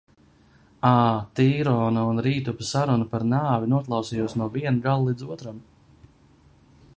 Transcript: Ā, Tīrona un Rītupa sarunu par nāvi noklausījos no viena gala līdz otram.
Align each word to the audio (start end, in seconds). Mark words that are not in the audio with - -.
Ā, 0.91 0.93
Tīrona 1.39 2.05
un 2.13 2.21
Rītupa 2.27 2.67
sarunu 2.69 3.07
par 3.11 3.27
nāvi 3.35 3.71
noklausījos 3.75 4.35
no 4.43 4.49
viena 4.57 4.85
gala 4.89 5.07
līdz 5.11 5.29
otram. 5.37 5.61